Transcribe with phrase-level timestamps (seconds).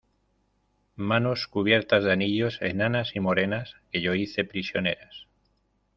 [0.95, 5.27] manos cubiertas de anillos, enanas y morenas, que yo hice prisioneras.